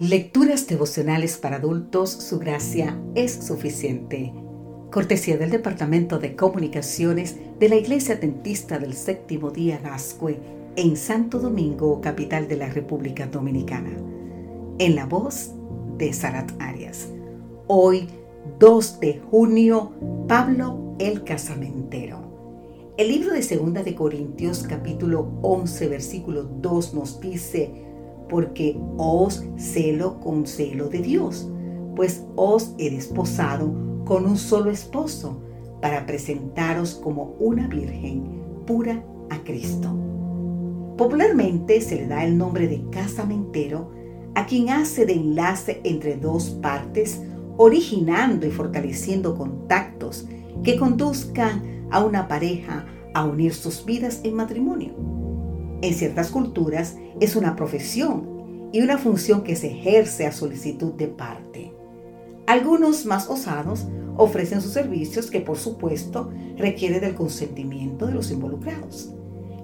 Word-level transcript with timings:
Lecturas 0.00 0.66
devocionales 0.66 1.36
para 1.36 1.56
adultos, 1.56 2.08
su 2.10 2.38
gracia 2.38 2.98
es 3.14 3.34
suficiente. 3.34 4.32
Cortesía 4.90 5.36
del 5.36 5.50
Departamento 5.50 6.18
de 6.18 6.36
Comunicaciones 6.36 7.36
de 7.58 7.68
la 7.68 7.76
Iglesia 7.76 8.16
Dentista 8.16 8.78
del 8.78 8.94
Séptimo 8.94 9.50
Día 9.50 9.78
Gascue 9.78 10.38
en 10.76 10.96
Santo 10.96 11.38
Domingo, 11.38 12.00
capital 12.00 12.48
de 12.48 12.56
la 12.56 12.70
República 12.70 13.26
Dominicana. 13.26 13.90
En 14.78 14.94
la 14.94 15.04
voz 15.04 15.50
de 15.98 16.14
Sarat 16.14 16.50
Arias. 16.58 17.10
Hoy, 17.66 18.08
2 18.58 19.00
de 19.00 19.20
junio, 19.30 19.92
Pablo 20.26 20.96
el 20.98 21.24
Casamentero. 21.24 22.94
El 22.96 23.08
libro 23.08 23.34
de 23.34 23.42
Segunda 23.42 23.82
de 23.82 23.94
Corintios 23.94 24.62
capítulo 24.62 25.30
11 25.42 25.88
versículo 25.88 26.44
2 26.44 26.94
nos 26.94 27.20
dice, 27.20 27.89
porque 28.30 28.78
os 28.96 29.44
celo 29.56 30.20
con 30.20 30.46
celo 30.46 30.88
de 30.88 31.00
Dios, 31.00 31.50
pues 31.96 32.24
os 32.36 32.74
he 32.78 32.90
desposado 32.90 33.74
con 34.04 34.24
un 34.24 34.36
solo 34.36 34.70
esposo, 34.70 35.40
para 35.80 36.06
presentaros 36.06 36.94
como 36.94 37.34
una 37.40 37.66
virgen 37.66 38.24
pura 38.66 39.02
a 39.30 39.38
Cristo. 39.44 39.96
Popularmente 40.96 41.80
se 41.80 41.96
le 41.96 42.06
da 42.06 42.24
el 42.24 42.36
nombre 42.36 42.68
de 42.68 42.84
casamentero 42.90 43.90
a 44.34 44.46
quien 44.46 44.70
hace 44.70 45.06
de 45.06 45.14
enlace 45.14 45.80
entre 45.84 46.16
dos 46.16 46.50
partes, 46.62 47.20
originando 47.56 48.46
y 48.46 48.50
fortaleciendo 48.50 49.36
contactos 49.36 50.28
que 50.62 50.76
conduzcan 50.76 51.86
a 51.90 52.04
una 52.04 52.28
pareja 52.28 52.86
a 53.14 53.24
unir 53.24 53.54
sus 53.54 53.84
vidas 53.84 54.20
en 54.22 54.34
matrimonio. 54.34 55.19
En 55.82 55.94
ciertas 55.94 56.30
culturas 56.30 56.96
es 57.20 57.36
una 57.36 57.56
profesión 57.56 58.68
y 58.72 58.82
una 58.82 58.98
función 58.98 59.42
que 59.42 59.56
se 59.56 59.68
ejerce 59.68 60.26
a 60.26 60.32
solicitud 60.32 60.92
de 60.92 61.08
parte. 61.08 61.72
Algunos 62.46 63.06
más 63.06 63.28
osados 63.28 63.86
ofrecen 64.16 64.60
sus 64.60 64.72
servicios 64.72 65.30
que 65.30 65.40
por 65.40 65.56
supuesto 65.56 66.30
requiere 66.56 67.00
del 67.00 67.14
consentimiento 67.14 68.06
de 68.06 68.12
los 68.12 68.30
involucrados. 68.30 69.14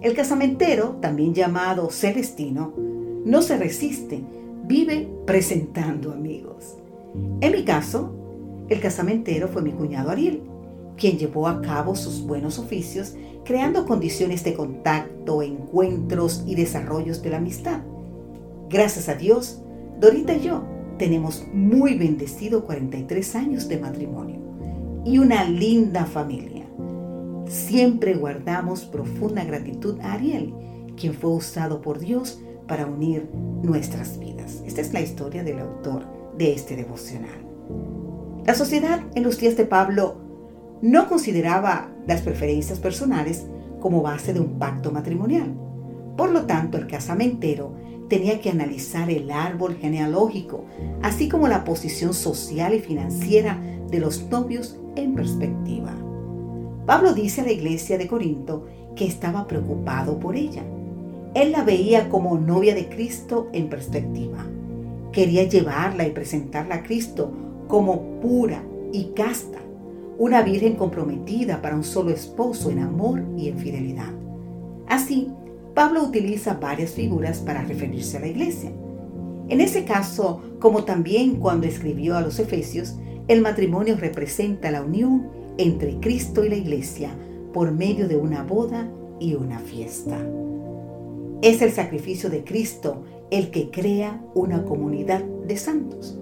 El 0.00 0.14
casamentero, 0.14 0.96
también 1.00 1.34
llamado 1.34 1.90
celestino, 1.90 2.72
no 3.24 3.42
se 3.42 3.56
resiste, 3.58 4.22
vive 4.64 5.08
presentando 5.26 6.12
amigos. 6.12 6.76
En 7.40 7.52
mi 7.52 7.64
caso, 7.64 8.14
el 8.68 8.80
casamentero 8.80 9.48
fue 9.48 9.62
mi 9.62 9.72
cuñado 9.72 10.10
Ariel, 10.10 10.42
quien 10.96 11.18
llevó 11.18 11.48
a 11.48 11.60
cabo 11.60 11.94
sus 11.94 12.22
buenos 12.22 12.58
oficios 12.58 13.14
creando 13.46 13.86
condiciones 13.86 14.44
de 14.44 14.54
contacto, 14.54 15.40
encuentros 15.40 16.42
y 16.46 16.56
desarrollos 16.56 17.22
de 17.22 17.30
la 17.30 17.36
amistad. 17.38 17.80
Gracias 18.68 19.08
a 19.08 19.14
Dios, 19.14 19.62
Dorita 20.00 20.34
y 20.34 20.42
yo 20.42 20.64
tenemos 20.98 21.44
muy 21.52 21.96
bendecido 21.96 22.64
43 22.64 23.36
años 23.36 23.68
de 23.68 23.78
matrimonio 23.78 24.40
y 25.04 25.18
una 25.18 25.44
linda 25.44 26.04
familia. 26.04 26.66
Siempre 27.46 28.14
guardamos 28.14 28.84
profunda 28.84 29.44
gratitud 29.44 30.00
a 30.00 30.14
Ariel, 30.14 30.52
quien 30.96 31.14
fue 31.14 31.30
usado 31.30 31.80
por 31.80 32.00
Dios 32.00 32.40
para 32.66 32.86
unir 32.86 33.28
nuestras 33.62 34.18
vidas. 34.18 34.62
Esta 34.66 34.80
es 34.80 34.92
la 34.92 35.00
historia 35.00 35.44
del 35.44 35.60
autor 35.60 36.04
de 36.36 36.52
este 36.52 36.74
devocional. 36.74 37.46
La 38.44 38.54
sociedad 38.54 39.00
en 39.14 39.22
los 39.22 39.38
días 39.38 39.56
de 39.56 39.64
Pablo 39.64 40.25
no 40.86 41.08
consideraba 41.08 41.88
las 42.06 42.22
preferencias 42.22 42.78
personales 42.78 43.44
como 43.80 44.02
base 44.02 44.32
de 44.32 44.38
un 44.38 44.56
pacto 44.56 44.92
matrimonial. 44.92 45.52
Por 46.16 46.30
lo 46.30 46.46
tanto, 46.46 46.78
el 46.78 46.86
casamentero 46.86 47.74
tenía 48.08 48.40
que 48.40 48.50
analizar 48.50 49.10
el 49.10 49.32
árbol 49.32 49.74
genealógico, 49.80 50.64
así 51.02 51.28
como 51.28 51.48
la 51.48 51.64
posición 51.64 52.14
social 52.14 52.72
y 52.72 52.78
financiera 52.78 53.60
de 53.90 53.98
los 53.98 54.22
novios 54.30 54.78
en 54.94 55.16
perspectiva. 55.16 55.92
Pablo 56.86 57.14
dice 57.14 57.40
a 57.40 57.44
la 57.44 57.52
iglesia 57.52 57.98
de 57.98 58.06
Corinto 58.06 58.66
que 58.94 59.06
estaba 59.06 59.48
preocupado 59.48 60.20
por 60.20 60.36
ella. 60.36 60.62
Él 61.34 61.50
la 61.50 61.64
veía 61.64 62.08
como 62.08 62.38
novia 62.38 62.76
de 62.76 62.88
Cristo 62.88 63.48
en 63.52 63.68
perspectiva. 63.68 64.46
Quería 65.10 65.42
llevarla 65.48 66.06
y 66.06 66.12
presentarla 66.12 66.76
a 66.76 66.82
Cristo 66.84 67.32
como 67.66 68.20
pura 68.20 68.62
y 68.92 69.06
casta 69.16 69.65
una 70.18 70.42
virgen 70.42 70.76
comprometida 70.76 71.60
para 71.60 71.76
un 71.76 71.84
solo 71.84 72.10
esposo 72.10 72.70
en 72.70 72.78
amor 72.78 73.22
y 73.36 73.48
en 73.48 73.58
fidelidad. 73.58 74.12
Así, 74.88 75.28
Pablo 75.74 76.04
utiliza 76.04 76.54
varias 76.54 76.92
figuras 76.92 77.40
para 77.40 77.62
referirse 77.62 78.16
a 78.16 78.20
la 78.20 78.28
iglesia. 78.28 78.72
En 79.48 79.60
ese 79.60 79.84
caso, 79.84 80.40
como 80.58 80.84
también 80.84 81.36
cuando 81.36 81.66
escribió 81.66 82.16
a 82.16 82.22
los 82.22 82.38
Efesios, 82.38 82.96
el 83.28 83.42
matrimonio 83.42 83.96
representa 83.96 84.70
la 84.70 84.82
unión 84.82 85.28
entre 85.58 85.98
Cristo 86.00 86.44
y 86.44 86.48
la 86.48 86.56
iglesia 86.56 87.10
por 87.52 87.72
medio 87.72 88.08
de 88.08 88.16
una 88.16 88.42
boda 88.42 88.90
y 89.20 89.34
una 89.34 89.58
fiesta. 89.58 90.18
Es 91.42 91.62
el 91.62 91.72
sacrificio 91.72 92.30
de 92.30 92.44
Cristo 92.44 93.02
el 93.30 93.50
que 93.50 93.70
crea 93.70 94.22
una 94.34 94.64
comunidad 94.64 95.22
de 95.24 95.56
santos. 95.56 96.18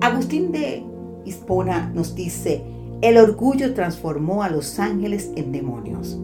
Agustín 0.00 0.52
de 0.52 0.84
Hispona 1.24 1.90
nos 1.94 2.14
dice, 2.14 2.62
el 3.00 3.16
orgullo 3.16 3.74
transformó 3.74 4.42
a 4.42 4.48
los 4.48 4.78
ángeles 4.80 5.30
en 5.36 5.52
demonios, 5.52 6.18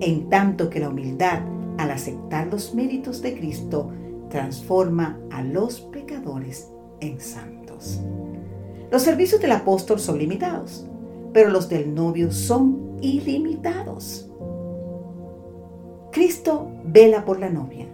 en 0.00 0.30
tanto 0.30 0.70
que 0.70 0.80
la 0.80 0.88
humildad, 0.88 1.40
al 1.76 1.90
aceptar 1.90 2.46
los 2.46 2.74
méritos 2.74 3.20
de 3.20 3.36
Cristo, 3.36 3.90
transforma 4.30 5.18
a 5.30 5.42
los 5.42 5.80
pecadores 5.80 6.70
en 7.00 7.20
santos. 7.20 8.00
Los 8.90 9.02
servicios 9.02 9.40
del 9.40 9.52
apóstol 9.52 10.00
son 10.00 10.18
limitados, 10.18 10.88
pero 11.32 11.50
los 11.50 11.68
del 11.68 11.94
novio 11.94 12.32
son 12.32 12.96
ilimitados. 13.02 14.30
Cristo 16.10 16.70
vela 16.84 17.24
por 17.24 17.38
la 17.38 17.50
novia, 17.50 17.86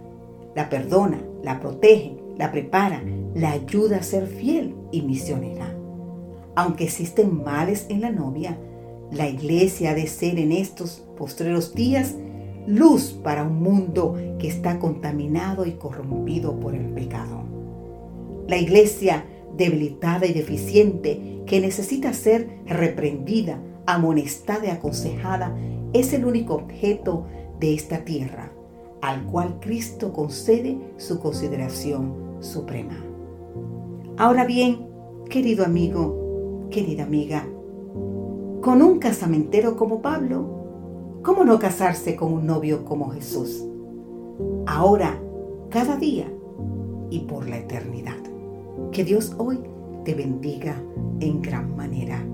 la 0.55 0.69
perdona, 0.69 1.21
la 1.43 1.59
protege, 1.59 2.17
la 2.37 2.51
prepara, 2.51 3.03
la 3.33 3.51
ayuda 3.51 3.97
a 3.97 4.03
ser 4.03 4.27
fiel 4.27 4.75
y 4.91 5.01
misionera. 5.01 5.80
Aunque 6.55 6.85
existen 6.85 7.43
males 7.43 7.85
en 7.89 8.01
la 8.01 8.11
novia, 8.11 8.57
la 9.11 9.27
iglesia 9.27 9.91
ha 9.91 9.93
de 9.95 10.07
ser 10.07 10.39
en 10.39 10.51
estos 10.51 11.03
postreros 11.17 11.73
días 11.73 12.15
luz 12.67 13.19
para 13.23 13.43
un 13.43 13.61
mundo 13.61 14.15
que 14.39 14.47
está 14.47 14.79
contaminado 14.79 15.65
y 15.65 15.73
corrompido 15.73 16.59
por 16.59 16.75
el 16.75 16.85
pecado. 16.93 17.43
La 18.47 18.57
iglesia 18.57 19.25
debilitada 19.57 20.25
y 20.25 20.33
deficiente 20.33 21.41
que 21.45 21.59
necesita 21.59 22.13
ser 22.13 22.61
reprendida, 22.65 23.59
amonestada 23.85 24.67
y 24.67 24.69
aconsejada 24.69 25.57
es 25.93 26.13
el 26.13 26.25
único 26.25 26.55
objeto 26.55 27.25
de 27.59 27.73
esta 27.73 28.05
tierra 28.05 28.51
al 29.01 29.25
cual 29.25 29.59
Cristo 29.59 30.13
concede 30.13 30.77
su 30.97 31.19
consideración 31.19 32.37
suprema. 32.39 33.03
Ahora 34.17 34.45
bien, 34.45 34.87
querido 35.29 35.65
amigo, 35.65 36.20
querida 36.71 37.03
amiga, 37.03 37.45
con 38.61 38.81
un 38.81 38.97
casamentero 38.97 39.75
como 39.75 40.01
Pablo, 40.01 41.19
¿cómo 41.21 41.43
no 41.43 41.59
casarse 41.59 42.15
con 42.15 42.33
un 42.33 42.47
novio 42.47 42.85
como 42.85 43.11
Jesús? 43.11 43.63
Ahora, 44.65 45.19
cada 45.69 45.97
día 45.97 46.31
y 47.11 47.19
por 47.19 47.47
la 47.47 47.57
eternidad. 47.57 48.17
Que 48.91 49.03
Dios 49.03 49.35
hoy 49.37 49.59
te 50.05 50.15
bendiga 50.15 50.81
en 51.19 51.41
gran 51.41 51.75
manera. 51.75 52.25